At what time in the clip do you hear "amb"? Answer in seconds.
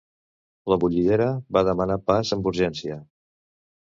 2.39-2.49